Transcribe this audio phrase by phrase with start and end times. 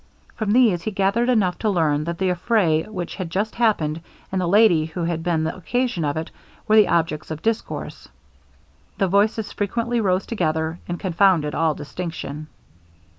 [0.35, 4.41] From these he gathered enough to learn that the affray which had just happened, and
[4.41, 6.31] the lady who had been the occasion of it,
[6.67, 8.07] were the subjects of discourse.
[8.97, 12.47] The voices frequently rose together, and confounded all distinction.